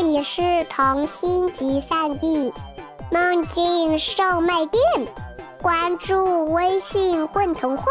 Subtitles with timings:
[0.00, 2.52] 这里是童心集散地，
[3.10, 4.80] 梦境售卖店。
[5.60, 7.84] 关注微信“混童话”，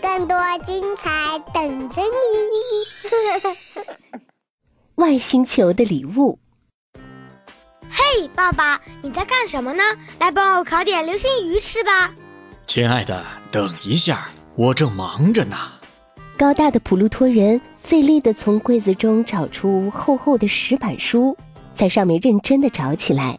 [0.00, 3.58] 更多精彩等着你。
[4.94, 6.38] 外星球的礼物。
[7.90, 9.82] 嘿，爸爸，你在干什么呢？
[10.20, 12.14] 来帮我烤点流星鱼吃吧。
[12.68, 15.56] 亲爱的，等一下，我正忙着呢。
[16.40, 21.36] 高大的普鲁托人费力地从柜子中找出厚厚的石板书，
[21.74, 23.38] 在上面认真地找起来。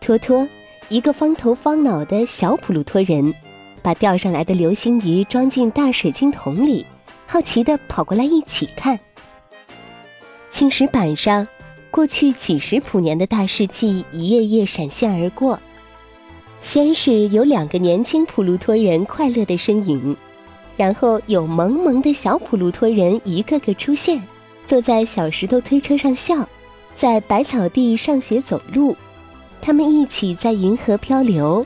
[0.00, 0.48] 托托，
[0.88, 3.34] 一个方头方脑的小普鲁托人，
[3.82, 6.86] 把钓上来的流星鱼装进大水晶桶里，
[7.26, 8.98] 好奇地跑过来一起看。
[10.48, 11.46] 青石板上，
[11.90, 15.60] 过去几十普年的大事记一页页闪现而过。
[16.62, 20.16] 先是有两个年轻普鲁托人快乐的身影。
[20.76, 24.22] 然后有萌萌的小普鲁托人一个个出现，
[24.66, 26.46] 坐在小石头推车上笑，
[26.94, 28.96] 在百草地上学走路，
[29.62, 31.64] 他们一起在银河漂流，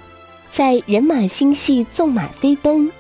[0.50, 2.90] 在人马星系纵马飞奔，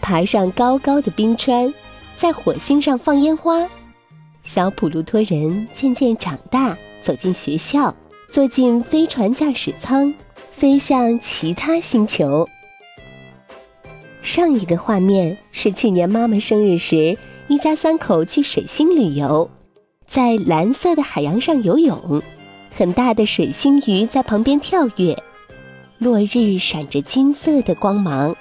[0.00, 1.72] 爬上高高的冰川，
[2.16, 3.68] 在火星上放烟花。
[4.42, 7.94] 小普鲁托人渐渐长大，走进学校，
[8.28, 10.12] 坐进飞船驾驶舱，
[10.52, 12.48] 飞向其他星球。
[14.24, 19.50] 上一个画面是去年妈妈生日时，一家三口去水星旅游，
[20.06, 22.22] 在蓝色的海洋上游泳，
[22.74, 25.22] 很大的水星鱼在旁边跳跃，
[25.98, 28.34] 落日闪着金色的光芒，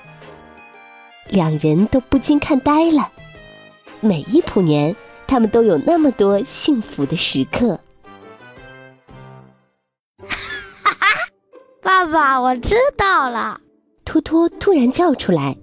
[1.30, 3.12] 两人都不禁看呆了。
[4.00, 4.96] 每一普年，
[5.28, 7.78] 他们都有那么多幸福的时刻。
[10.20, 11.08] 哈哈，
[11.82, 13.60] 爸爸，我知道了。
[14.06, 15.58] 托托突然叫出来。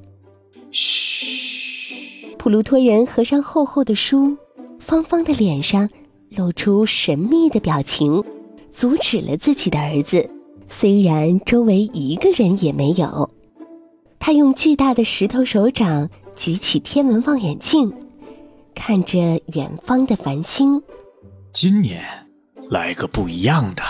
[0.72, 4.36] 嘘，普鲁托人合上厚厚的书，
[4.78, 5.88] 方方的脸上
[6.28, 8.22] 露出神秘的表情，
[8.70, 10.30] 阻止了自己的儿子。
[10.68, 13.28] 虽然周围一个人也没有，
[14.20, 17.92] 他用巨大的石头手掌举起天文望远镜，
[18.72, 19.18] 看着
[19.52, 20.80] 远方的繁星。
[21.52, 22.00] 今年
[22.68, 23.82] 来个不一样的。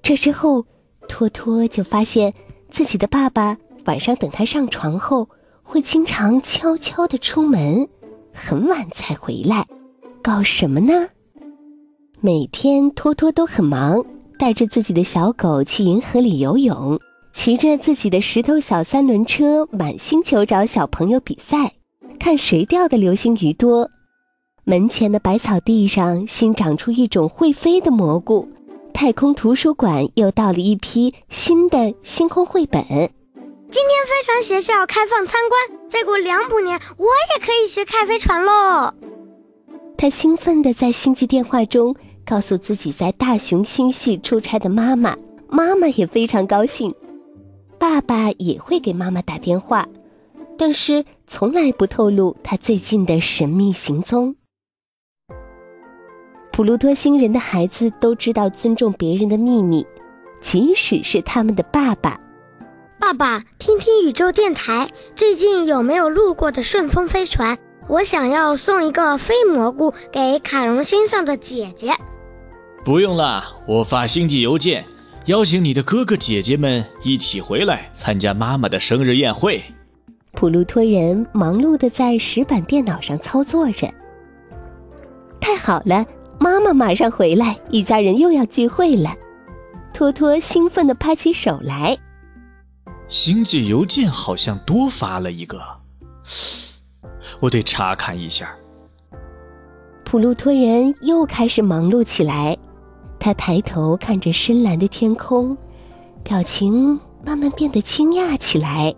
[0.00, 0.64] 这之后，
[1.06, 2.32] 托托就发现
[2.70, 5.28] 自己的爸爸晚上等他上床后。
[5.66, 7.86] 会经常悄悄的出门，
[8.32, 9.66] 很晚才回来，
[10.22, 11.08] 搞什么呢？
[12.20, 14.02] 每天托托都很忙，
[14.38, 16.98] 带着自己的小狗去银河里游泳，
[17.32, 21.72] 骑着自己的石头小三轮车满星球找小朋友比赛，
[22.18, 23.90] 看谁钓的流星鱼多。
[24.64, 28.48] 门前的百草地上新长出一种会飞的蘑菇，
[28.94, 33.10] 太空图书馆又到了一批新的星空绘本。
[33.68, 38.94] 今天飞船学校开放参观，再过两百年我也可以学开飞船喽！
[39.98, 41.94] 他兴奋地在星际电话中
[42.24, 45.16] 告诉自己在大熊星系出差的妈妈，
[45.48, 46.94] 妈妈也非常高兴。
[47.78, 49.86] 爸爸也会给妈妈打电话，
[50.56, 54.36] 但是从来不透露他最近的神秘行踪。
[56.52, 59.86] 普鲁托星人的孩子都知道尊重别人的秘密，
[60.40, 62.18] 即使是他们的爸爸。
[63.06, 67.56] 爸爸，听听宇宙电台，最近有没有路过的顺风飞船？
[67.86, 71.92] 我想要送一个飞蘑菇给卡戎星上的姐姐。
[72.84, 74.84] 不用了，我发星际邮件，
[75.26, 79.62] 邀请你的哥哥姐姐们一起回来参加妈妈的生日宴会。
[80.32, 83.88] 普鲁托人忙碌的在石板电脑上操作着。
[85.40, 86.04] 太好了，
[86.40, 89.14] 妈妈马上回来，一家人又要聚会了。
[89.94, 91.96] 托托兴奋的拍起手来。
[93.08, 95.60] 星际邮件好像多发了一个，
[97.38, 98.52] 我得查看一下。
[100.04, 102.56] 普鲁托人又开始忙碌起来，
[103.20, 105.56] 他抬头看着深蓝的天空，
[106.24, 108.92] 表情慢慢变得惊讶起来。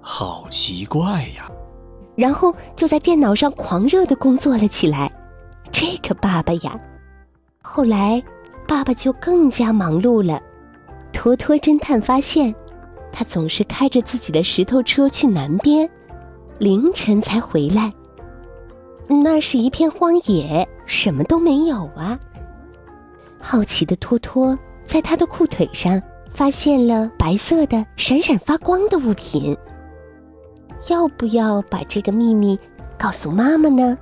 [0.00, 1.46] 好奇怪呀！
[2.16, 5.10] 然后就在电脑上狂热的工作了起来。
[5.70, 6.78] 这个爸爸呀，
[7.62, 8.20] 后来
[8.66, 10.40] 爸爸就更加忙碌了。
[11.12, 12.52] 托托侦探发现。
[13.12, 15.88] 他总是开着自己的石头车去南边，
[16.58, 17.92] 凌晨才回来。
[19.08, 22.18] 那是一片荒野，什么都没有啊。
[23.40, 29.56] 好奇的托托在他的裤腿上发现了白色的、闪闪发光的物品。
[30.88, 32.58] 要不要把这个秘密
[32.96, 33.98] 告诉妈妈呢？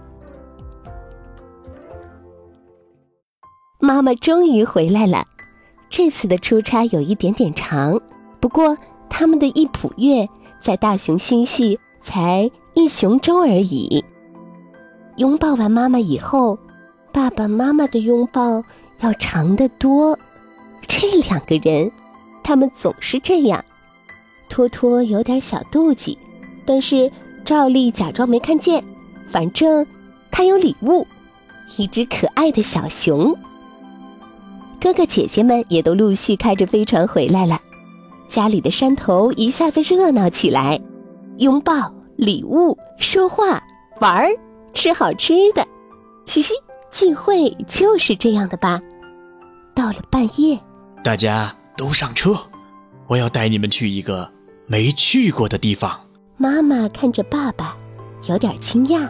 [3.81, 5.25] 妈妈终于回来了，
[5.88, 7.99] 这次的出差有一点点长，
[8.40, 8.76] 不过。
[9.08, 10.28] 他们的一普月
[10.60, 14.05] 在大熊星系才一熊周而已。
[15.16, 16.58] 拥抱完妈妈以后，
[17.12, 18.62] 爸爸妈妈的拥抱
[19.00, 20.19] 要长得多。
[20.87, 21.90] 这两个人，
[22.43, 23.64] 他们总是这样。
[24.49, 26.16] 托托有点小妒忌，
[26.64, 27.10] 但是
[27.44, 28.82] 照例假装没看见。
[29.28, 29.87] 反正
[30.31, 31.06] 他有礼物，
[31.76, 33.37] 一只可爱的小熊。
[34.81, 37.60] 哥哥姐姐们也都陆续开着飞船回来了，
[38.29, 40.79] 家里的山头一下子热闹起来，
[41.39, 43.63] 拥抱、礼物、说话、
[44.01, 44.29] 玩儿、
[44.75, 45.67] 吃好吃的，
[46.27, 46.53] 嘻嘻，
[46.91, 48.81] 聚会就是这样的吧。
[49.75, 50.59] 到了半夜，
[51.03, 52.37] 大家都上车，
[53.07, 54.31] 我要带你们去一个
[54.67, 55.99] 没去过的地方。
[56.37, 57.77] 妈妈看着爸爸，
[58.29, 59.09] 有点惊讶，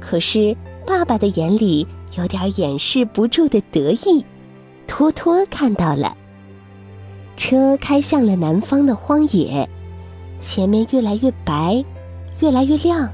[0.00, 1.86] 可是爸爸的眼里
[2.16, 4.24] 有点掩饰不住的得意。
[4.86, 6.16] 托托看到了，
[7.44, 9.68] 车开向了南方的荒野，
[10.38, 11.84] 前面越来越白，
[12.38, 13.12] 越来越亮，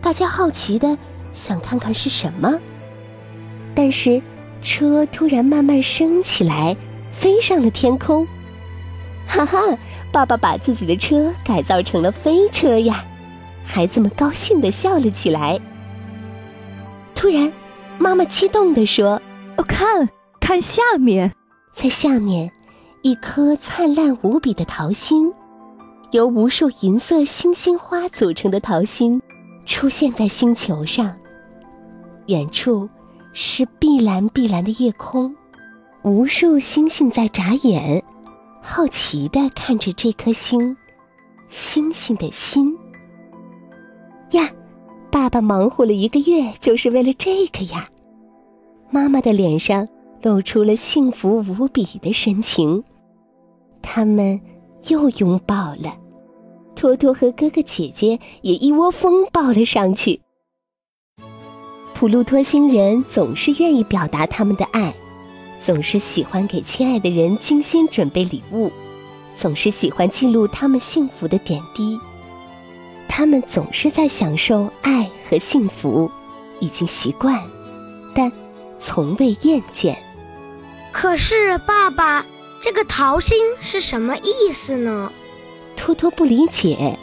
[0.00, 0.96] 大家好奇的
[1.34, 2.58] 想看看是什么。
[3.74, 4.22] 但是
[4.62, 6.74] 车突然慢慢升起来，
[7.12, 8.26] 飞上了天空。
[9.26, 9.58] 哈哈，
[10.10, 13.04] 爸爸把自己的车改造成了飞车呀！
[13.62, 15.60] 孩子们高兴的笑了起来。
[17.14, 17.52] 突然，
[17.98, 19.20] 妈妈激动地说
[19.58, 20.08] ：“哦，看！”
[20.40, 21.34] 看下面，
[21.74, 22.50] 在下面，
[23.02, 25.32] 一颗灿烂无比的桃心，
[26.10, 29.20] 由无数银色星星花组成的桃心，
[29.64, 31.16] 出现在星球上。
[32.26, 32.86] 远处
[33.32, 35.34] 是碧蓝碧蓝的夜空，
[36.02, 38.04] 无数星星在眨眼，
[38.60, 40.76] 好奇的看着这颗星，
[41.48, 42.76] 星星的心。
[44.32, 44.46] 呀，
[45.10, 47.88] 爸爸忙活了一个月，就是为了这个呀。
[48.90, 49.88] 妈妈的脸上。
[50.22, 52.84] 露出了幸福无比的神情，
[53.82, 54.40] 他们
[54.88, 55.96] 又拥抱了。
[56.74, 60.20] 托托和哥哥姐姐也一窝蜂抱了上去。
[61.92, 64.94] 普鲁托星人总是愿意表达他们的爱，
[65.60, 68.72] 总是喜欢给亲爱的人精心准备礼物，
[69.36, 71.98] 总是喜欢记录他们幸福的点滴。
[73.06, 76.10] 他们总是在享受爱和幸福，
[76.60, 77.38] 已经习惯，
[78.14, 78.32] 但
[78.78, 79.94] 从未厌倦。
[80.92, 82.24] 可是，爸爸，
[82.60, 85.10] 这个桃心是什么意思呢？
[85.76, 86.98] 托托不理解。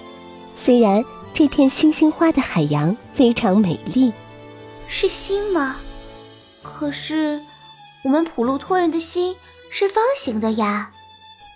[0.54, 4.14] 虽然这片星星花的海洋非常美丽，
[4.88, 5.78] 是心吗？
[6.62, 7.42] 可是，
[8.04, 9.36] 我们普鲁托人的心
[9.72, 10.92] 是方形的呀。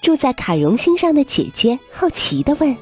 [0.01, 2.75] 住在卡戎星上的姐姐好奇地问：“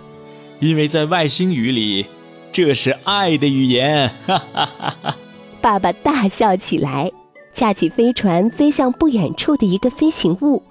[0.61, 2.05] 因为在外星语里，
[2.53, 4.09] 这是爱的语言。
[4.25, 5.17] ”哈哈哈哈
[5.59, 7.11] 爸爸大笑起来。
[7.51, 10.63] 架起飞船飞向不远处的一个飞行物，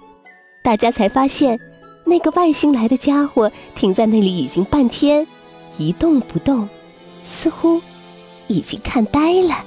[0.69, 1.59] 大家才发现，
[2.05, 5.27] 那个外星来的家伙停在那里已经半天，
[5.79, 6.69] 一动不动，
[7.25, 7.81] 似乎
[8.49, 9.65] 已经看呆了。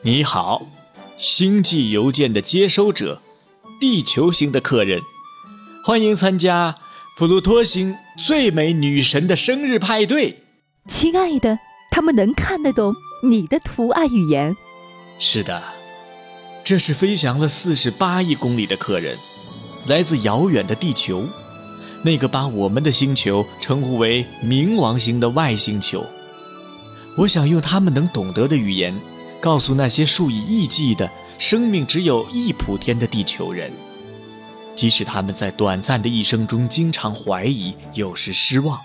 [0.00, 0.62] 你好，
[1.18, 3.20] 星际邮件的接收者，
[3.78, 5.02] 地球星的客人，
[5.84, 6.76] 欢迎参加
[7.18, 10.44] 普鲁托星最美女神的生日派对。
[10.88, 11.58] 亲爱的，
[11.90, 12.94] 他们能看得懂
[13.28, 14.56] 你的图案语言？
[15.18, 15.62] 是的。
[16.64, 19.18] 这是飞翔了四十八亿公里的客人，
[19.86, 21.26] 来自遥远的地球，
[22.02, 26.04] 那个把我们的星球称呼为冥王星的外星球。
[27.16, 28.98] 我想用他们能懂得的语言，
[29.40, 33.72] 告诉那些数以亿计的生命只有一普天的地球人，
[34.74, 38.78] 即使他们在短暂的一生中经常怀疑，有时失望，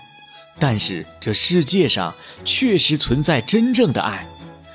[0.58, 2.14] 但是这世界上
[2.44, 4.26] 确实存在真正的爱，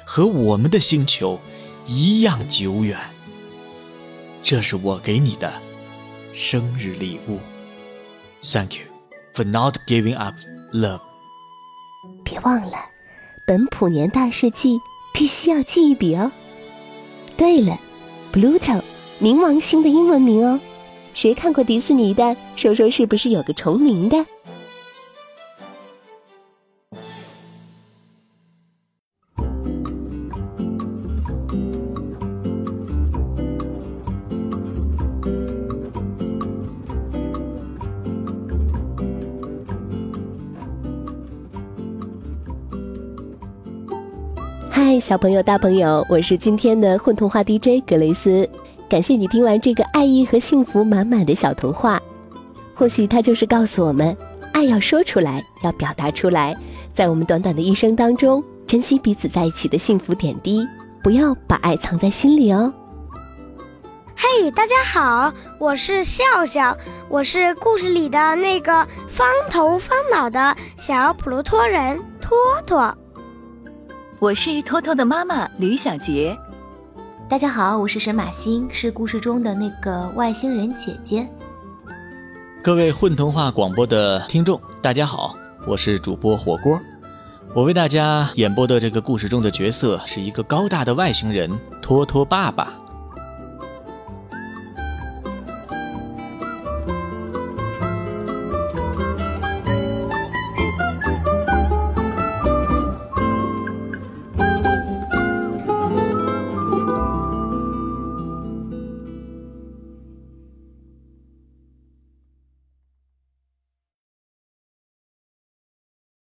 [0.05, 1.39] 和我们的星球。
[1.85, 2.97] 一样久远。
[4.41, 5.51] 这是我给你的
[6.33, 7.39] 生日礼物。
[8.41, 8.87] Thank you
[9.35, 10.33] for not giving up
[10.73, 10.99] love。
[12.25, 12.77] 别忘了，
[13.45, 14.79] 本普年大事记
[15.13, 16.31] 必须要记一笔哦。
[17.37, 17.79] 对了
[18.33, 18.81] ，Pluto，
[19.21, 20.59] 冥王星的英文名哦。
[21.13, 22.35] 谁看过迪士尼的？
[22.55, 24.25] 说说是不是有个重名的？
[44.75, 48.49] 嗨，小朋友、大朋友，我是今天的混童话 DJ 格雷斯。
[48.89, 52.01] 感谢你听完这个爱意和幸福满满的小童话。
[52.73, 54.17] 或许它就是告诉我们，
[54.51, 56.57] 爱要说出来，要表达出来，
[56.91, 60.67] 在我们短短的一生当中，珍惜彼此在一起的幸福点滴，
[61.03, 62.73] 不要把爱藏在心里哦。
[64.15, 66.75] 嘿，大家好，我是笑笑，
[67.09, 72.91] 我是故事里的那个方头方脑的小普鲁托人托托。
[74.23, 76.33] 我是托托的妈妈吕小杰，
[77.27, 81.27] 大家好，我是沈马星，是故事中的那个外星人姐姐。
[82.61, 85.35] 各位混童话广播的听众，大家好，
[85.67, 86.79] 我是主播火锅。
[87.53, 91.51] 我为大家演播的这个故事中的角色是一个高大的外星人
[91.81, 92.73] 托托爸爸。